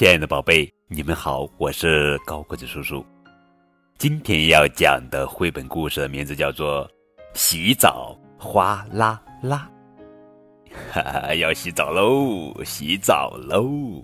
[0.00, 3.04] 亲爱的宝贝，你们好，我是高个子叔叔。
[3.98, 6.88] 今天要讲的绘本故事的名字叫做
[7.34, 9.68] 《洗澡哗啦啦》。
[10.94, 12.64] 哈哈，要洗澡喽！
[12.64, 14.02] 洗澡喽！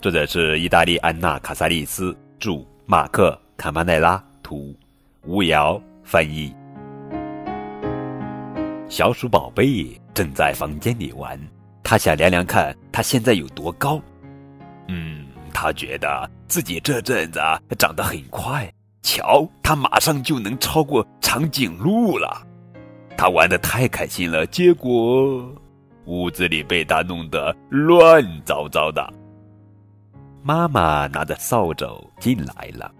[0.00, 4.74] 作者是意大利安娜·卡萨利斯，著，马克·卡马奈拉，图，
[5.26, 6.50] 吴瑶翻译。
[8.88, 11.38] 小鼠宝贝正在房间里玩，
[11.82, 14.00] 他想量量看他现在有多高。
[14.88, 17.40] 嗯，他觉得自己这阵子
[17.78, 18.70] 长得很快，
[19.02, 22.44] 瞧，他马上就能超过长颈鹿了。
[23.16, 25.52] 他玩的太开心了，结果
[26.06, 29.12] 屋子里被他弄得乱糟糟的。
[30.42, 31.86] 妈妈拿着扫帚
[32.18, 32.90] 进来了，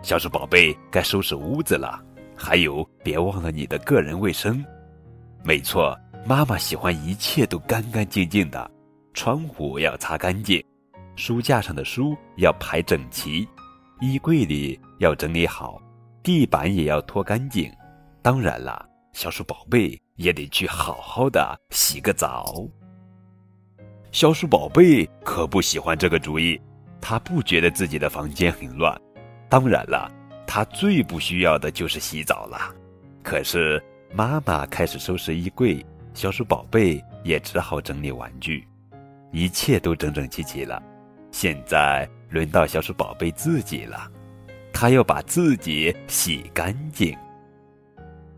[0.00, 2.00] 小鼠宝贝该收拾屋子了，
[2.34, 4.64] 还有别忘了你的个人卫生。
[5.42, 8.70] 没错，妈妈喜欢一切都干干净净的，
[9.12, 10.64] 窗户要擦干净，
[11.16, 13.48] 书架上的书要排整齐，
[14.00, 15.80] 衣柜里要整理好，
[16.22, 17.70] 地板也要拖干净。
[18.20, 22.66] 当然了，小鼠宝贝也得去好好的洗个澡。
[24.10, 26.60] 小鼠宝贝可不喜欢这个主意，
[27.00, 29.00] 他不觉得自己的房间很乱。
[29.48, 30.10] 当然了，
[30.46, 32.74] 他最不需要的就是洗澡了。
[33.22, 33.82] 可是。
[34.14, 38.68] 妈妈开始收拾衣柜，小鼠宝贝也只好整理玩具，
[39.30, 40.82] 一切都整整齐齐了。
[41.32, 44.08] 现在轮到小鼠宝贝自己了，
[44.72, 47.16] 他要把自己洗干净。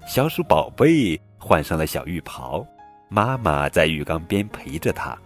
[0.06, 2.66] 小鼠宝贝换上了小浴袍，
[3.08, 5.18] 妈妈在浴缸边陪着他，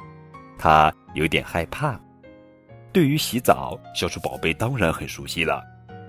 [0.59, 2.01] 他有点害怕。
[2.93, 5.63] 对于洗澡，小鼠宝贝当然很熟悉了。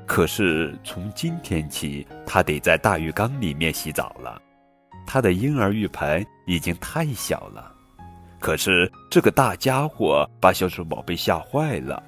[0.07, 4.41] 可是从今天起，他得在大浴缸里面洗澡了。
[5.05, 7.75] 他的婴儿浴盆已经太小了。
[8.39, 12.01] 可是这个大家伙把小鼠宝贝吓坏了。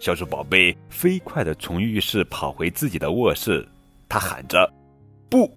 [0.00, 3.66] 小鼠宝贝飞快地从浴室跑回自己的卧室，
[4.08, 4.70] 他喊着
[5.30, 5.50] ：“不！”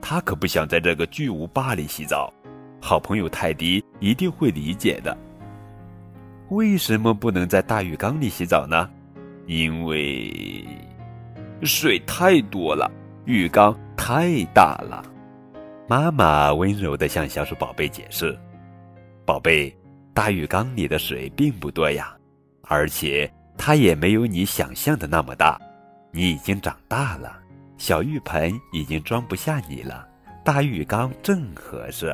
[0.00, 2.32] 他可不想在这个巨无霸里洗澡。
[2.80, 5.14] 好朋友泰迪一定会理解的。
[6.48, 8.88] 为什么不能在大浴缸里洗澡呢？
[9.46, 10.66] 因为
[11.62, 12.90] 水太多了，
[13.26, 15.04] 浴缸太大了。
[15.86, 18.38] 妈妈温柔地向小鼠宝贝解释
[19.30, 19.72] ：“宝贝，
[20.12, 22.16] 大浴缸里的水并不多呀，
[22.62, 25.56] 而且它也没有你想象的那么大。
[26.10, 27.40] 你已经长大了，
[27.78, 30.04] 小浴盆已经装不下你了，
[30.44, 32.12] 大浴缸正合适。”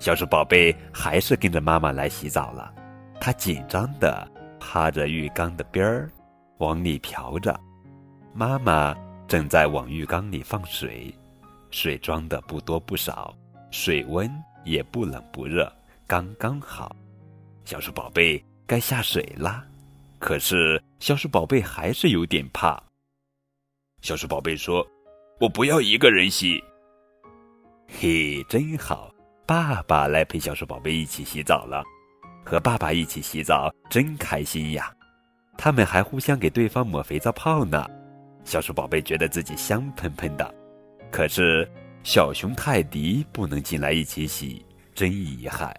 [0.00, 2.74] 小鼠宝贝还是跟着妈妈来洗澡了。
[3.20, 4.28] 它紧张地
[4.58, 6.10] 趴着浴缸的边儿。
[6.58, 7.56] 往里瓢着，
[8.34, 8.92] 妈妈
[9.28, 11.14] 正在往浴缸里放水，
[11.70, 13.32] 水装的不多不少，
[13.70, 14.28] 水温
[14.64, 15.72] 也不冷不热，
[16.10, 16.96] 刚刚好。
[17.64, 19.64] 小鼠宝贝该下水啦，
[20.18, 22.82] 可是小鼠宝贝还是有点怕。
[24.02, 24.84] 小鼠宝贝说
[25.38, 26.60] ：“我不要一个人洗。”
[27.86, 29.14] 嘿，真好，
[29.46, 31.84] 爸爸来陪小鼠宝贝一起洗澡了，
[32.44, 34.92] 和爸爸一起洗澡真开心呀。
[35.56, 37.86] 他们还互相给对方抹肥皂泡呢，
[38.42, 40.52] 小鼠宝贝觉得自己香喷喷的。
[41.12, 41.70] 可是
[42.02, 45.72] 小熊泰迪不能进来一起洗，真遗憾。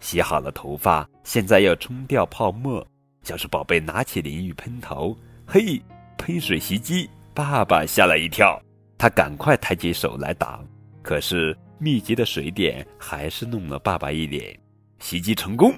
[0.00, 2.84] 洗好了头发，现在要冲掉泡沫。
[3.22, 5.16] 小鼠宝贝拿起淋浴喷头，
[5.46, 5.80] 嘿，
[6.16, 7.08] 喷水袭击！
[7.32, 8.60] 爸爸吓了一跳，
[8.98, 10.66] 他赶快抬起手来挡，
[11.02, 14.58] 可是密集的水点还是弄了爸爸一脸。
[14.98, 15.72] 袭击成功。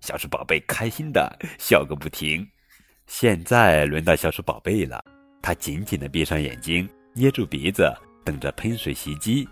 [0.00, 2.46] 小鼠宝贝开心的笑个不停。
[3.06, 5.02] 现在轮到小鼠宝贝了，
[5.42, 7.92] 它紧紧的闭上眼睛，捏住鼻子，
[8.24, 9.48] 等着喷水袭击。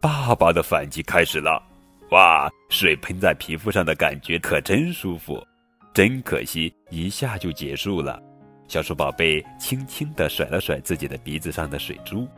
[0.00, 1.62] 爸爸的反击开始了！
[2.10, 5.44] 哇，水喷在皮肤上的感觉可真舒服。
[5.92, 8.22] 真可惜，一下就结束了。
[8.68, 12.28] 小鼠宝贝轻轻地甩了甩自己的鼻子上的水珠，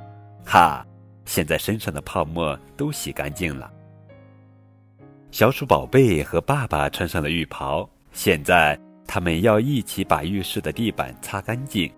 [0.45, 0.87] 哈，
[1.25, 3.71] 现在身上的泡沫都洗干净了。
[5.31, 11.93] 小鼠宝贝和爸爸穿上了浴袍，现在他们要一起把浴室的地板擦干净。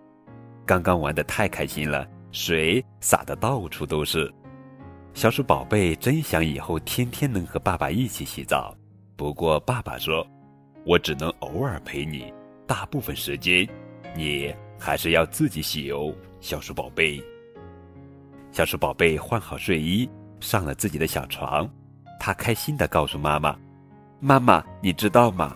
[0.64, 4.32] 刚刚玩的太开心了，水洒的到处都是。
[5.12, 8.74] 小鼠宝贝真想以后天天能和爸爸一起洗澡，
[9.16, 10.26] 不过爸爸说
[10.86, 12.32] ：“我只能偶尔陪你，
[12.66, 13.68] 大部分时间
[14.16, 17.22] 你还是要自己洗哦。”小鼠宝贝，
[18.50, 20.08] 小鼠宝贝换好睡衣，
[20.40, 21.68] 上了自己的小床。
[22.18, 23.54] 他开心地告诉妈妈
[24.20, 25.54] ：“妈妈，你知道吗？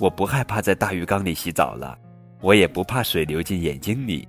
[0.00, 1.96] 我不害怕在大浴缸里洗澡了，
[2.40, 4.26] 我也不怕水流进眼睛里，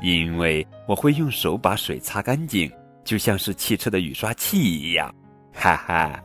[0.00, 2.70] 因为我会用手把水擦干净，
[3.08, 5.12] 就像是汽车的雨刷器一样。
[5.54, 6.22] ”哈哈。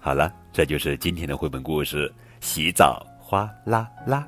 [0.00, 0.38] 好了。
[0.58, 2.08] 这就是今天的绘本故事
[2.40, 4.26] 《洗澡哗啦啦》。